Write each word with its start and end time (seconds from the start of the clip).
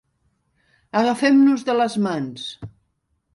Agafem-nos 1.01 1.67
de 1.67 1.75
les 1.81 1.99
mans! 2.07 2.49